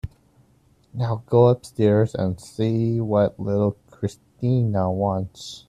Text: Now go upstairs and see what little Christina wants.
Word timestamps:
Now 0.95 1.21
go 1.27 1.49
upstairs 1.49 2.15
and 2.15 2.39
see 2.41 2.99
what 2.99 3.39
little 3.39 3.77
Christina 3.91 4.91
wants. 4.91 5.59